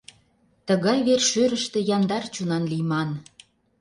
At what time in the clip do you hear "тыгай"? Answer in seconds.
0.67-0.99